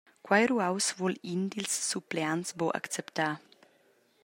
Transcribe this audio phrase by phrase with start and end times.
[0.25, 3.33] Quei ruaus vul in dils suppleants buc acceptar.